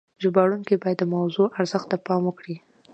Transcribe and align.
ژباړونکي 0.23 0.75
باید 0.83 0.97
د 0.99 1.03
موضوع 1.15 1.47
ارزښت 1.59 1.87
ته 1.91 1.97
پام 2.05 2.21
وکړي. 2.25 2.55